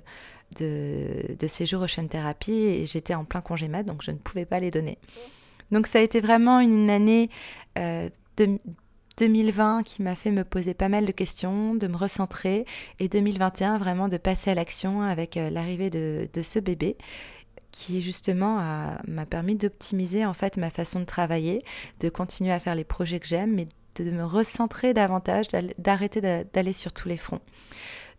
de, 0.59 1.37
de 1.39 1.47
séjour 1.47 1.83
Ocean 1.83 2.07
Therapy 2.07 2.53
et 2.53 2.87
j'étais 2.87 3.15
en 3.15 3.25
plein 3.25 3.41
congé 3.41 3.69
mat 3.69 3.83
donc 3.83 4.03
je 4.03 4.11
ne 4.11 4.17
pouvais 4.17 4.45
pas 4.45 4.61
les 4.61 4.71
donner. 4.71 4.99
Donc 5.71 5.87
ça 5.87 5.99
a 5.99 6.03
été 6.03 6.21
vraiment 6.21 6.61
une 6.61 6.91
année 6.91 7.31
euh, 7.79 8.09
de, 8.37 8.59
2020 9.17 9.83
qui 9.83 10.03
m'a 10.03 10.15
fait 10.15 10.31
me 10.31 10.45
poser 10.45 10.75
pas 10.75 10.89
mal 10.89 11.05
de 11.05 11.13
questions, 11.13 11.75
de 11.75 11.87
me 11.87 11.97
recentrer, 11.97 12.67
et 13.01 13.09
2021 13.09 13.79
vraiment 13.79 14.09
de 14.09 14.17
passer 14.17 14.51
à 14.51 14.55
l'action 14.55 15.03
avec 15.03 15.37
euh, 15.37 15.51
l'arrivée 15.51 15.91
de, 15.91 16.29
ce 16.43 16.59
bébé 16.59 16.97
qui 17.73 18.01
justement 18.01 18.57
m'a 19.07 19.27
permis 19.27 19.55
d'optimiser 19.55 20.25
en 20.25 20.33
fait 20.33 20.57
ma 20.57 20.71
façon 20.71 21.01
de 21.01 21.05
travailler, 21.05 21.59
de 22.01 22.09
continuer 22.09 22.53
à 22.53 22.59
faire 22.59 22.75
les 22.75 22.85
projets 22.85 23.21
que 23.21 23.27
j'aime, 23.27 23.53
mais 23.53 23.69
de, 23.97 24.11
me 24.11 24.25
recentrer 24.25 24.95
davantage, 24.95 25.47
d'arrêter 25.77 26.21
d'aller 26.21 26.73
sur 26.73 26.93
tous 26.95 27.09
les 27.09 27.19
fronts. 27.19 27.43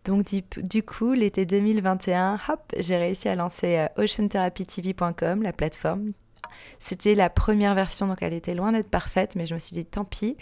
Donc 0.04 0.24
du, 0.24 0.82
coup, 0.82 1.12
l'été 1.12 1.44
2021, 1.44 2.38
hop, 2.48 2.60
j'ai 2.78 2.96
réussi 2.96 3.28
à 3.28 3.34
lancer 3.34 3.78
euh, 3.78 4.02
oceantherapytv.com, 4.02 5.42
la 5.42 5.52
plateforme 5.52 6.12
c'était 6.78 7.14
la 7.14 7.30
première 7.30 7.74
version, 7.74 8.06
donc 8.06 8.18
elle 8.20 8.34
était 8.34 8.54
loin 8.54 8.72
d'être 8.72 8.88
parfaite, 8.88 9.36
mais 9.36 9.46
je 9.46 9.54
me 9.54 9.58
suis 9.58 9.74
dit, 9.74 9.84
tant 9.84 10.04
pis, 10.04 10.36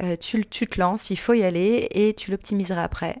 euh, 0.00 0.16
tu, 0.16 0.44
te 0.44 0.80
lances, 0.80 1.10
il 1.10 1.16
faut 1.16 1.34
y 1.34 1.42
aller 1.42 1.88
et 1.90 2.14
tu 2.14 2.30
l'optimiseras 2.30 2.82
après. 2.82 3.16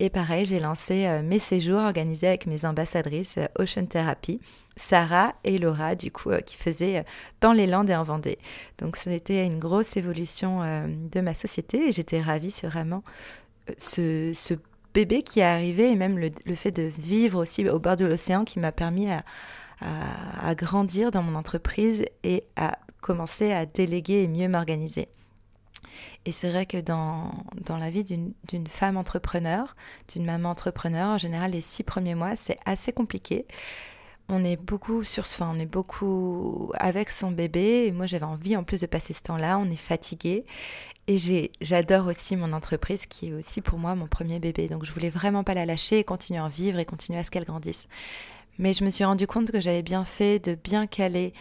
Et 0.00 0.10
pareil, 0.10 0.46
j'ai 0.46 0.60
lancé 0.60 1.06
euh, 1.06 1.22
mes 1.22 1.38
séjours 1.38 1.80
organisés 1.80 2.28
avec 2.28 2.46
mes 2.46 2.64
ambassadrices 2.64 3.38
euh, 3.38 3.46
Ocean 3.58 3.86
Therapy. 3.86 4.40
Sarah 4.76 5.34
et 5.44 5.58
Laura, 5.58 5.94
du 5.94 6.10
coup, 6.10 6.30
qui 6.44 6.56
faisaient 6.56 7.04
dans 7.40 7.52
les 7.52 7.68
Landes 7.68 7.90
et 7.90 7.94
en 7.94 8.02
Vendée. 8.02 8.38
Donc, 8.78 8.96
c'était 8.96 9.46
une 9.46 9.60
grosse 9.60 9.96
évolution 9.96 10.62
de 10.88 11.20
ma 11.20 11.32
société 11.32 11.88
et 11.88 11.92
j'étais 11.92 12.20
ravie. 12.20 12.50
C'est 12.50 12.66
vraiment 12.66 13.04
ce, 13.78 14.32
ce, 14.34 14.54
bébé 14.94 15.22
qui 15.22 15.40
est 15.40 15.44
arrivé 15.44 15.90
et 15.90 15.96
même 15.96 16.18
le, 16.18 16.54
fait 16.54 16.70
de 16.70 16.82
vivre 16.82 17.42
aussi 17.42 17.68
au 17.68 17.78
bord 17.78 17.96
de 17.96 18.06
l'océan 18.06 18.44
qui 18.44 18.60
m'a 18.60 18.72
permis 18.72 19.10
à, 19.10 19.24
à, 19.80 20.54
grandir 20.54 21.10
dans 21.10 21.22
mon 21.22 21.34
entreprise 21.34 22.06
et 22.22 22.44
à 22.56 22.78
commencer 23.00 23.52
à 23.52 23.66
déléguer 23.66 24.22
et 24.22 24.28
mieux 24.28 24.48
m'organiser. 24.48 25.08
Et 26.24 26.32
c'est 26.32 26.50
vrai 26.50 26.64
que 26.64 26.80
dans, 26.80 27.32
dans 27.66 27.76
la 27.76 27.90
vie 27.90 28.04
d'une 28.04 28.66
femme 28.68 28.96
entrepreneur, 28.96 29.76
d'une 30.12 30.24
maman 30.24 30.50
entrepreneur, 30.50 31.10
en 31.10 31.18
général, 31.18 31.50
les 31.50 31.60
six 31.60 31.82
premiers 31.82 32.14
mois, 32.14 32.34
c'est 32.34 32.58
assez 32.64 32.92
compliqué. 32.92 33.46
On 34.28 34.42
est 34.42 34.56
beaucoup 34.56 35.02
sur 35.02 35.26
ce, 35.26 35.42
on 35.42 35.58
est 35.58 35.66
beaucoup 35.66 36.72
avec 36.78 37.10
son 37.10 37.30
bébé. 37.30 37.84
Et 37.86 37.92
moi, 37.92 38.06
j'avais 38.06 38.24
envie 38.24 38.56
en 38.56 38.64
plus 38.64 38.80
de 38.80 38.86
passer 38.86 39.12
ce 39.12 39.22
temps-là. 39.22 39.58
On 39.58 39.70
est 39.70 39.76
fatigué. 39.76 40.46
Et 41.06 41.50
j'adore 41.60 42.06
aussi 42.06 42.34
mon 42.34 42.54
entreprise 42.54 43.04
qui 43.04 43.28
est 43.28 43.32
aussi 43.34 43.60
pour 43.60 43.78
moi 43.78 43.94
mon 43.94 44.06
premier 44.06 44.38
bébé. 44.38 44.68
Donc 44.68 44.84
je 44.84 44.92
voulais 44.92 45.10
vraiment 45.10 45.44
pas 45.44 45.54
la 45.54 45.66
lâcher 45.66 45.98
et 45.98 46.04
continuer 46.04 46.40
à 46.40 46.44
en 46.44 46.48
vivre 46.48 46.78
et 46.78 46.86
continuer 46.86 47.18
à 47.18 47.24
ce 47.24 47.30
qu'elle 47.30 47.44
grandisse. 47.44 47.88
Mais 48.58 48.72
je 48.72 48.84
me 48.84 48.90
suis 48.90 49.04
rendu 49.04 49.26
compte 49.26 49.50
que 49.50 49.60
j'avais 49.60 49.82
bien 49.82 50.04
fait 50.04 50.38
de 50.38 50.54
bien 50.54 50.86
caler 50.86 51.34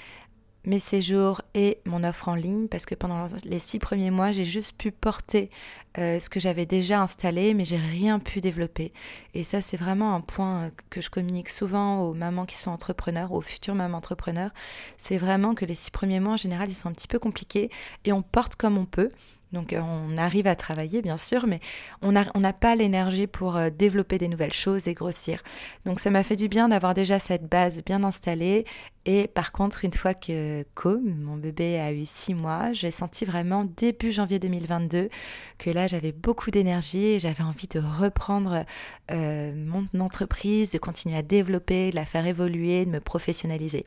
mes 0.65 0.79
séjours 0.79 1.41
et 1.53 1.79
mon 1.86 2.03
offre 2.03 2.29
en 2.29 2.36
ligne 2.36 2.67
parce 2.67 2.86
que 2.86 2.96
pendant 2.96 3.27
les 3.46 3.60
six 3.60 3.79
premiers 3.79 4.12
mois, 4.12 4.32
j'ai 4.32 4.46
juste 4.46 4.77
pu 4.77 4.91
porter 4.91 5.50
euh, 5.98 6.20
ce 6.20 6.29
que 6.29 6.39
j'avais 6.39 6.65
déjà 6.65 7.01
installé, 7.01 7.53
mais 7.53 7.65
j'ai 7.65 7.77
rien 7.77 8.20
pu 8.20 8.39
développer. 8.39 8.93
Et 9.34 9.43
ça, 9.43 9.62
c'est 9.62 9.77
vraiment 9.77 10.15
un 10.15 10.22
point 10.22 10.72
que 10.89 11.01
je 11.01 11.10
communique 11.10 11.50
souvent 11.50 12.01
aux 12.01 12.13
mamans 12.13 12.46
qui 12.46 12.58
sont 12.58 12.72
entrepreneurs, 12.72 13.34
aux 13.34 13.41
futures 13.41 13.75
mamans 13.75 13.98
entrepreneurs. 13.98 14.51
C'est 14.98 15.17
vraiment 15.17 15.53
que 15.53 15.65
les 15.65 15.75
six 15.75 15.91
premiers 15.91 16.20
mois, 16.20 16.34
en 16.34 16.38
général, 16.38 16.70
ils 16.70 16.75
sont 16.75 16.89
un 16.89 16.93
petit 16.93 17.08
peu 17.08 17.20
compliqués 17.20 17.70
et 18.05 18.13
on 18.13 18.22
porte 18.22 18.55
comme 18.55 18.77
on 18.77 18.86
peut. 18.86 19.12
Donc 19.53 19.72
euh, 19.72 19.79
on 19.81 20.17
arrive 20.17 20.48
à 20.48 20.55
travailler 20.55 21.01
bien 21.01 21.17
sûr, 21.17 21.48
mais 21.48 21.60
on 22.01 22.12
n'a 22.12 22.53
pas 22.53 22.75
l'énergie 22.75 23.27
pour 23.27 23.55
euh, 23.55 23.69
développer 23.69 24.17
des 24.17 24.27
nouvelles 24.27 24.53
choses 24.53 24.88
et 24.88 24.93
grossir. 24.93 25.41
Donc 25.86 26.00
ça 26.00 26.10
m'a 26.10 26.24
fait 26.24 26.36
du 26.36 26.48
bien 26.50 26.69
d'avoir 26.69 26.93
déjà 26.93 27.19
cette 27.19 27.48
base 27.48 27.83
bien 27.83 28.03
installée 28.03 28.65
Et 29.05 29.27
par 29.27 29.51
contre, 29.51 29.83
une 29.83 29.91
fois 29.91 30.13
que 30.13 30.65
Co, 30.75 30.98
mon 31.00 31.36
bébé, 31.36 31.77
a 31.79 31.91
eu 31.91 32.05
six 32.05 32.33
mois, 32.33 32.72
j'ai 32.72 32.91
senti 32.91 33.25
vraiment 33.25 33.65
début 33.65 34.13
janvier 34.13 34.39
2022 34.39 35.10
que 35.57 35.69
là, 35.69 35.88
j'avais 35.88 36.13
beaucoup 36.13 36.51
d'énergie 36.51 37.05
et 37.05 37.19
j'avais 37.19 37.43
envie 37.43 37.67
de 37.67 37.79
reprendre 37.79 38.65
euh, 39.12 39.53
mon 39.55 39.86
entreprise, 40.00 40.72
de 40.72 40.77
continuer 40.77 41.17
à 41.17 41.22
développer, 41.22 41.89
de 41.89 41.95
la 41.95 42.05
faire 42.05 42.25
évoluer, 42.25 42.86
de 42.86 42.91
me 42.91 43.01
professionnaliser. 43.01 43.86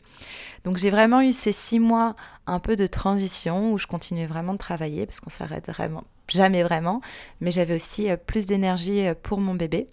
Donc 0.65 0.77
j'ai 0.77 0.91
vraiment 0.91 1.23
eu 1.23 1.33
ces 1.33 1.53
six 1.53 1.81
mois 1.81 2.15
un 2.47 2.61
peu 2.61 2.77
de 2.77 2.87
transition 2.87 3.73
où 3.73 3.79
je 3.79 3.87
continuais 3.87 4.27
vraiment 4.27 4.53
de 4.53 4.59
travailler 4.59 5.07
parce 5.07 5.21
qu'on 5.21 5.31
s'arrête 5.31 5.69
vraiment 5.69 6.05
jamais 6.29 6.63
vraiment, 6.63 7.01
mais 7.41 7.51
j'avais 7.51 7.75
aussi 7.75 8.11
euh, 8.11 8.17
plus 8.17 8.47
d'énergie 8.47 9.07
euh, 9.07 9.15
pour 9.21 9.41
mon 9.41 9.55
bébé 9.55 9.87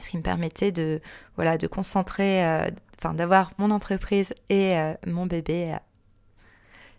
ce 0.00 0.10
qui 0.10 0.16
me 0.16 0.22
permettait 0.22 0.72
de 0.72 1.00
voilà 1.36 1.58
de 1.58 1.66
concentrer 1.66 2.42
enfin 2.98 3.14
d'avoir 3.14 3.52
mon 3.58 3.70
entreprise 3.70 4.34
et 4.48 4.76
euh, 4.76 4.94
mon 5.06 5.26
bébé. 5.26 5.72
Euh, 5.72 5.78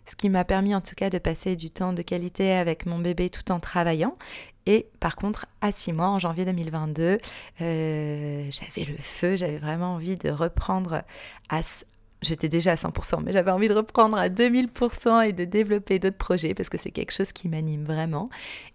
ce 0.06 0.16
qui 0.16 0.28
m'a 0.28 0.44
permis 0.44 0.74
en 0.74 0.80
tout 0.80 0.94
cas 0.96 1.08
de 1.08 1.18
passer 1.18 1.54
du 1.54 1.70
temps 1.70 1.92
de 1.92 2.02
qualité 2.02 2.52
avec 2.52 2.84
mon 2.84 2.98
bébé 2.98 3.30
tout 3.30 3.52
en 3.52 3.60
travaillant. 3.60 4.16
Et 4.66 4.88
par 4.98 5.14
contre, 5.14 5.46
à 5.60 5.72
six 5.72 5.92
mois, 5.92 6.08
en 6.08 6.18
janvier 6.18 6.44
2022, 6.44 7.18
euh, 7.60 8.50
j'avais 8.50 8.90
le 8.90 8.96
feu, 8.98 9.36
j'avais 9.36 9.58
vraiment 9.58 9.94
envie 9.94 10.16
de 10.16 10.30
reprendre 10.30 11.02
à, 11.48 11.60
j'étais 12.22 12.48
déjà 12.48 12.72
à 12.72 12.74
100%, 12.74 13.22
mais 13.24 13.32
j'avais 13.32 13.50
envie 13.50 13.68
de 13.68 13.74
reprendre 13.74 14.16
à 14.16 14.28
2000% 14.28 15.26
et 15.26 15.32
de 15.32 15.44
développer 15.44 15.98
d'autres 15.98 16.16
projets 16.16 16.54
parce 16.54 16.68
que 16.68 16.78
c'est 16.78 16.90
quelque 16.90 17.12
chose 17.12 17.32
qui 17.32 17.48
m'anime 17.48 17.84
vraiment. 17.84 18.28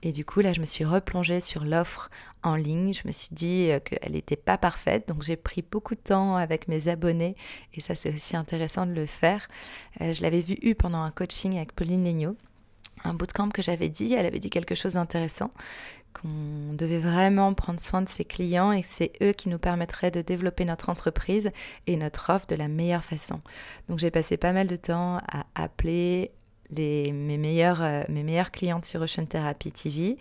Et 0.04 0.12
du 0.12 0.25
coup, 0.25 0.42
là, 0.42 0.54
je 0.54 0.60
me 0.60 0.66
suis 0.66 0.86
replongée 0.86 1.40
sur 1.40 1.64
l'offre 1.64 2.10
en 2.44 2.56
ligne. 2.56 2.94
Je 2.94 3.08
me 3.08 3.12
suis 3.12 3.30
dit 3.32 3.70
euh, 3.72 3.80
qu'elle 3.80 4.12
n'était 4.12 4.36
pas 4.36 4.58
parfaite, 4.58 5.08
donc 5.08 5.24
j'ai 5.24 5.36
pris 5.36 5.64
beaucoup 5.70 5.96
de 5.96 6.00
temps 6.02 6.36
avec 6.36 6.68
mes 6.68 6.88
abonnés 6.88 7.36
et 7.74 7.82
ça, 7.82 7.96
c'est 7.96 8.14
aussi 8.14 8.36
intéressant 8.36 8.86
de 8.86 8.94
le 8.94 9.06
faire. 9.06 9.48
Euh, 10.02 10.14
je 10.14 10.22
l'avais 10.22 10.42
vu 10.42 10.58
eu 10.62 10.75
pendant 10.75 11.02
un 11.02 11.12
coaching 11.12 11.58
avec 11.58 11.74
Pauline 11.74 12.04
Legnaud 12.04 12.36
un 13.06 13.14
bootcamp 13.14 13.50
que 13.50 13.62
j'avais 13.62 13.90
dit, 13.90 14.14
elle 14.14 14.25
avait 14.25 14.40
dit 14.40 14.50
quelque 14.50 14.75
chose 14.75 14.94
d'intéressant, 14.94 15.52
qu'on 16.15 16.74
devait 16.74 17.00
vraiment 17.00 17.53
prendre 17.53 17.79
soin 17.79 18.01
de 18.01 18.10
ses 18.10 18.25
clients 18.25 18.72
et 18.72 18.81
que 18.81 18.88
c'est 18.88 19.12
eux 19.22 19.34
qui 19.34 19.50
nous 19.50 19.60
permettraient 19.60 20.12
de 20.12 20.22
développer 20.22 20.65
notre 20.65 20.89
entreprise 20.89 21.51
et 21.88 21.98
notre 21.98 22.31
offre 22.34 22.48
de 22.48 22.55
la 22.55 22.67
meilleure 22.67 23.03
façon. 23.03 23.39
Donc 23.89 24.00
j'ai 24.00 24.12
passé 24.12 24.38
pas 24.38 24.53
mal 24.53 24.67
de 24.67 24.75
temps 24.75 25.17
à 25.27 25.45
appeler 25.55 26.31
les, 26.69 27.12
mes, 27.12 27.38
meilleures, 27.38 27.81
euh, 27.81 28.03
mes 28.10 28.24
meilleures 28.24 28.51
clientes 28.51 28.86
sur 28.86 29.01
Ocean 29.01 29.25
Therapy 29.25 29.72
TV 29.72 30.17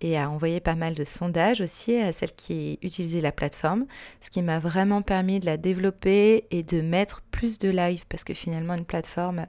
et 0.00 0.18
à 0.18 0.30
envoyer 0.30 0.60
pas 0.60 0.74
mal 0.74 0.94
de 0.94 1.04
sondages 1.04 1.60
aussi 1.60 1.96
à 1.96 2.12
celles 2.12 2.34
qui 2.34 2.78
utilisaient 2.82 3.20
la 3.20 3.32
plateforme, 3.32 3.86
ce 4.20 4.30
qui 4.30 4.42
m'a 4.42 4.58
vraiment 4.58 5.02
permis 5.02 5.40
de 5.40 5.46
la 5.46 5.56
développer 5.56 6.44
et 6.50 6.62
de 6.62 6.80
mettre 6.80 7.22
plus 7.30 7.58
de 7.58 7.68
live 7.68 8.04
parce 8.08 8.24
que 8.24 8.34
finalement 8.34 8.74
une 8.74 8.84
plateforme, 8.84 9.46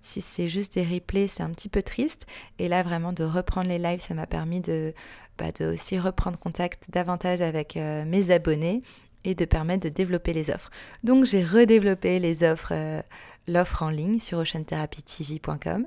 si 0.00 0.20
c'est 0.20 0.48
juste 0.48 0.74
des 0.74 0.84
replays, 0.84 1.28
c'est 1.28 1.42
un 1.42 1.50
petit 1.50 1.68
peu 1.68 1.82
triste. 1.82 2.26
Et 2.58 2.68
là 2.68 2.82
vraiment 2.82 3.12
de 3.12 3.24
reprendre 3.24 3.68
les 3.68 3.78
lives, 3.78 4.00
ça 4.00 4.14
m'a 4.14 4.26
permis 4.26 4.60
de 4.60 4.94
bah, 5.38 5.52
de 5.52 5.72
aussi 5.72 5.98
reprendre 5.98 6.38
contact 6.38 6.90
davantage 6.90 7.40
avec 7.40 7.76
euh, 7.76 8.04
mes 8.04 8.30
abonnés 8.30 8.82
et 9.24 9.34
de 9.34 9.44
permettre 9.44 9.84
de 9.84 9.88
développer 9.88 10.32
les 10.32 10.50
offres. 10.50 10.70
Donc 11.02 11.24
j'ai 11.24 11.44
redéveloppé 11.44 12.18
les 12.18 12.44
offres, 12.44 12.72
euh, 12.72 13.02
l'offre 13.50 13.82
en 13.82 13.90
ligne 13.90 14.18
sur 14.18 14.38
oceantherapytv.com. 14.38 15.86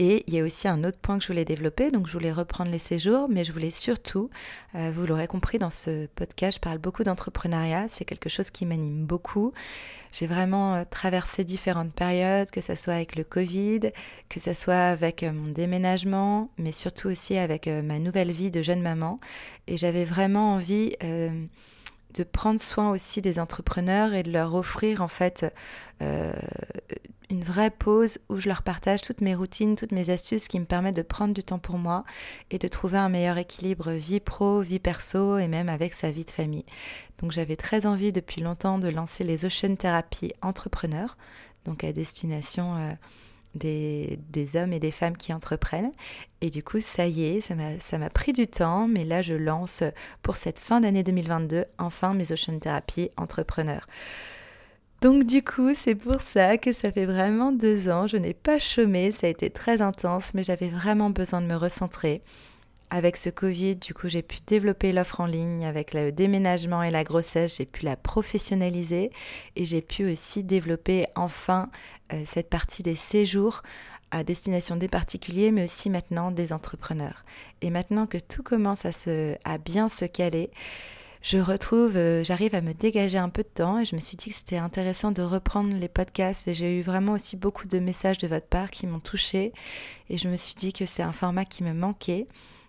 Et 0.00 0.22
il 0.28 0.34
y 0.34 0.38
a 0.38 0.44
aussi 0.44 0.68
un 0.68 0.84
autre 0.84 1.00
point 1.00 1.18
que 1.18 1.24
je 1.24 1.28
voulais 1.28 1.44
développer, 1.44 1.90
donc 1.90 2.06
je 2.06 2.12
voulais 2.12 2.30
reprendre 2.30 2.70
les 2.70 2.78
séjours, 2.78 3.28
mais 3.28 3.42
je 3.42 3.50
voulais 3.50 3.72
surtout, 3.72 4.30
euh, 4.76 4.92
vous 4.94 5.04
l'aurez 5.06 5.26
compris 5.26 5.58
dans 5.58 5.70
ce 5.70 6.06
podcast, 6.06 6.58
je 6.58 6.60
parle 6.60 6.78
beaucoup 6.78 7.02
d'entrepreneuriat, 7.02 7.86
c'est 7.88 8.04
quelque 8.04 8.28
chose 8.28 8.50
qui 8.50 8.64
m'anime 8.64 9.06
beaucoup. 9.06 9.52
J'ai 10.12 10.28
vraiment 10.28 10.76
euh, 10.76 10.84
traversé 10.88 11.42
différentes 11.42 11.92
périodes, 11.92 12.48
que 12.52 12.60
ce 12.60 12.76
soit 12.76 12.94
avec 12.94 13.16
le 13.16 13.24
Covid, 13.24 13.90
que 14.28 14.38
ce 14.38 14.54
soit 14.54 14.74
avec 14.76 15.24
euh, 15.24 15.32
mon 15.32 15.48
déménagement, 15.50 16.48
mais 16.58 16.70
surtout 16.70 17.08
aussi 17.08 17.36
avec 17.36 17.66
ma 17.66 17.98
nouvelle 17.98 18.30
vie 18.30 18.52
de 18.52 18.62
jeune 18.62 18.82
maman. 18.82 19.18
Et 19.66 19.76
j'avais 19.76 20.04
vraiment 20.04 20.54
envie 20.54 20.94
de 22.14 22.24
prendre 22.24 22.60
soin 22.60 22.90
aussi 22.90 23.20
des 23.20 23.38
entrepreneurs 23.38 24.14
et 24.14 24.22
de 24.22 24.32
leur 24.32 24.54
offrir 24.54 25.02
en 25.02 25.08
fait 25.08 25.46
une 27.30 27.42
vraie 27.42 27.70
pause 27.70 28.18
où 28.28 28.38
je 28.38 28.48
leur 28.48 28.62
partage 28.62 29.02
toutes 29.02 29.20
mes 29.20 29.34
routines, 29.34 29.76
toutes 29.76 29.92
mes 29.92 30.10
astuces 30.10 30.48
qui 30.48 30.58
me 30.58 30.64
permettent 30.64 30.96
de 30.96 31.02
prendre 31.02 31.34
du 31.34 31.42
temps 31.42 31.58
pour 31.58 31.78
moi 31.78 32.04
et 32.50 32.58
de 32.58 32.68
trouver 32.68 32.98
un 32.98 33.08
meilleur 33.08 33.36
équilibre 33.36 33.92
vie 33.92 34.20
pro, 34.20 34.60
vie 34.60 34.78
perso 34.78 35.38
et 35.38 35.46
même 35.46 35.68
avec 35.68 35.92
sa 35.92 36.10
vie 36.10 36.24
de 36.24 36.30
famille. 36.30 36.64
Donc 37.18 37.32
j'avais 37.32 37.56
très 37.56 37.84
envie 37.86 38.12
depuis 38.12 38.40
longtemps 38.40 38.78
de 38.78 38.88
lancer 38.88 39.24
les 39.24 39.44
Ocean 39.44 39.76
Therapy 39.76 40.32
Entrepreneurs, 40.40 41.16
donc 41.64 41.84
à 41.84 41.92
destination 41.92 42.76
euh, 42.76 42.92
des, 43.54 44.18
hommes 44.54 44.72
et 44.72 44.80
des 44.80 44.90
femmes 44.92 45.16
qui 45.16 45.32
entreprennent. 45.32 45.92
Et 46.40 46.50
du 46.50 46.62
coup, 46.62 46.80
ça 46.80 47.06
y 47.06 47.24
est, 47.24 47.40
ça 47.40 47.98
m'a 47.98 48.10
pris 48.10 48.32
du 48.32 48.46
temps, 48.46 48.88
mais 48.88 49.04
là 49.04 49.22
je 49.22 49.34
lance 49.34 49.82
pour 50.22 50.36
cette 50.36 50.58
fin 50.58 50.80
d'année 50.80 51.02
2022 51.02 51.64
enfin 51.78 52.14
mes 52.14 52.32
Ocean 52.32 52.58
Therapy 52.58 53.10
Entrepreneurs. 53.16 53.86
Donc 55.00 55.24
du 55.24 55.44
coup, 55.44 55.74
c'est 55.74 55.94
pour 55.94 56.20
ça 56.20 56.58
que 56.58 56.72
ça 56.72 56.90
fait 56.90 57.06
vraiment 57.06 57.52
deux 57.52 57.88
ans, 57.88 58.08
je 58.08 58.16
n'ai 58.16 58.34
pas 58.34 58.58
chômé, 58.58 59.12
ça 59.12 59.28
a 59.28 59.30
été 59.30 59.48
très 59.48 59.80
intense, 59.80 60.34
mais 60.34 60.42
j'avais 60.42 60.70
vraiment 60.70 61.10
besoin 61.10 61.40
de 61.40 61.46
me 61.46 61.54
recentrer 61.54 62.20
avec 62.90 63.16
ce 63.16 63.28
Covid, 63.28 63.76
du 63.76 63.92
coup, 63.92 64.08
j'ai 64.08 64.22
pu 64.22 64.38
développer 64.46 64.92
l'offre 64.92 65.20
en 65.20 65.26
ligne. 65.26 65.66
Avec 65.66 65.92
le 65.92 66.10
déménagement 66.10 66.82
et 66.82 66.90
la 66.90 67.04
grossesse, 67.04 67.56
j'ai 67.58 67.66
pu 67.66 67.84
la 67.84 67.96
professionnaliser 67.96 69.10
et 69.56 69.64
j'ai 69.64 69.82
pu 69.82 70.10
aussi 70.10 70.42
développer 70.42 71.06
enfin 71.14 71.70
euh, 72.12 72.22
cette 72.24 72.48
partie 72.48 72.82
des 72.82 72.96
séjours 72.96 73.62
à 74.10 74.24
destination 74.24 74.76
des 74.76 74.88
particuliers, 74.88 75.50
mais 75.50 75.64
aussi 75.64 75.90
maintenant 75.90 76.30
des 76.30 76.52
entrepreneurs. 76.54 77.24
Et 77.60 77.70
maintenant 77.70 78.06
que 78.06 78.16
tout 78.16 78.42
commence 78.42 78.86
à, 78.86 79.58
bien 79.58 79.90
se 79.90 80.06
caler, 80.06 80.50
je 81.20 81.36
retrouve, 81.38 81.96
euh, 81.96 82.24
j'arrive 82.24 82.54
à 82.54 82.62
me 82.62 82.72
dégager 82.72 83.18
un 83.18 83.28
peu 83.28 83.42
de 83.42 83.48
temps 83.48 83.80
et 83.80 83.84
je 83.84 83.96
me 83.96 84.00
suis 84.00 84.16
dit 84.16 84.30
que 84.30 84.36
c'était 84.36 84.56
intéressant 84.56 85.10
de 85.10 85.20
reprendre 85.20 85.74
les 85.74 85.88
podcasts 85.88 86.48
et 86.48 86.54
j'ai 86.54 86.78
eu 86.78 86.80
vraiment 86.80 87.12
aussi 87.12 87.36
beaucoup 87.36 87.66
de 87.66 87.80
messages 87.80 88.18
de 88.18 88.28
votre 88.28 88.46
part 88.46 88.70
qui 88.70 88.86
m'ont 88.86 89.00
touché 89.00 89.52
et 90.08 90.16
je 90.16 90.28
me 90.28 90.36
suis 90.36 90.54
dit 90.54 90.72
que 90.72 90.86
c'est 90.86 91.02
un 91.02 91.12
format 91.12 91.44
qui 91.44 91.64
me 91.64 91.74
manquait 91.74 92.26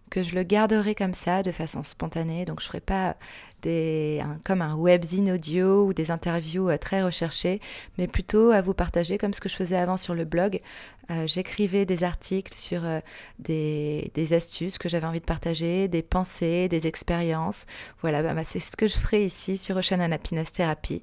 que 0.09 0.23
je 0.23 0.35
le 0.35 0.43
garderai 0.43 0.95
comme 0.95 1.13
ça 1.13 1.43
de 1.43 1.51
façon 1.51 1.83
spontanée. 1.83 2.45
Donc 2.45 2.59
je 2.59 2.65
ne 2.65 2.69
ferai 2.69 2.79
pas 2.79 3.15
des, 3.61 4.21
comme 4.45 4.61
un 4.61 4.75
webzine 4.75 5.31
audio 5.31 5.85
ou 5.85 5.93
des 5.93 6.11
interviews 6.11 6.69
euh, 6.69 6.77
très 6.77 7.03
recherchées, 7.03 7.59
mais 7.97 8.07
plutôt 8.07 8.51
à 8.51 8.61
vous 8.61 8.73
partager 8.73 9.17
comme 9.17 9.33
ce 9.33 9.41
que 9.41 9.49
je 9.49 9.55
faisais 9.55 9.77
avant 9.77 9.97
sur 9.97 10.13
le 10.13 10.25
blog. 10.25 10.61
Euh, 11.11 11.25
j'écrivais 11.25 11.85
des 11.85 12.03
articles 12.03 12.53
sur 12.53 12.85
euh, 12.85 12.99
des, 13.39 14.11
des, 14.13 14.33
astuces 14.33 14.77
que 14.77 14.87
j'avais 14.87 15.07
envie 15.07 15.19
de 15.19 15.25
partager, 15.25 15.87
des 15.87 16.03
pensées, 16.03 16.67
des 16.69 16.87
expériences. 16.87 17.65
Voilà, 18.01 18.21
bah, 18.21 18.33
bah, 18.33 18.43
c'est 18.45 18.59
ce 18.59 18.77
que 18.77 18.87
je 18.87 18.97
ferai 18.97 19.25
ici 19.25 19.57
sur 19.57 19.77
Ocean 19.77 19.99
Happiness 19.99 20.51
Therapy. 20.51 21.01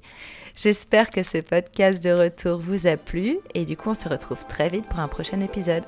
J'espère 0.55 1.11
que 1.11 1.23
ce 1.23 1.39
podcast 1.39 2.01
de 2.01 2.11
retour 2.11 2.57
vous 2.57 2.87
a 2.87 2.95
plu 2.95 3.37
et 3.53 3.65
du 3.65 3.75
coup 3.75 3.89
on 3.89 3.93
se 3.93 4.07
retrouve 4.07 4.45
très 4.45 4.69
vite 4.69 4.87
pour 4.87 4.99
un 4.99 5.07
prochain 5.07 5.41
épisode. 5.41 5.83